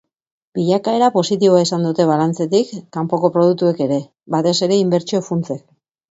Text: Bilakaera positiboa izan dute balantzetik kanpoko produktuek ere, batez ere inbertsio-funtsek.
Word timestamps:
Bilakaera 0.59 1.07
positiboa 1.17 1.59
izan 1.65 1.83
dute 1.87 2.07
balantzetik 2.11 2.71
kanpoko 2.97 3.29
produktuek 3.35 3.83
ere, 3.87 3.99
batez 4.37 4.55
ere 4.69 4.79
inbertsio-funtsek. 4.85 5.63